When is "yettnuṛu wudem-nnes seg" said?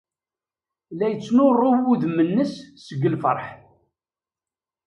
1.11-3.01